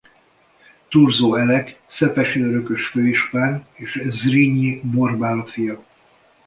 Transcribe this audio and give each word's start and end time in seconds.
Thurzó 0.89 1.35
Elek 1.37 1.81
szepesi 1.87 2.39
örökös 2.41 2.87
főispán 2.87 3.65
és 3.75 4.01
Zrinyi 4.07 4.79
Borbála 4.83 5.45
fia. 5.45 5.83